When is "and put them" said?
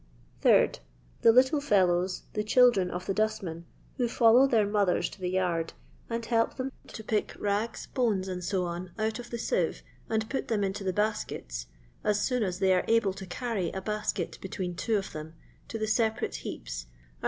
10.09-10.63